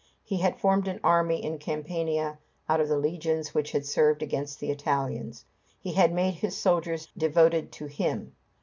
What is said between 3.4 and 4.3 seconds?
which had served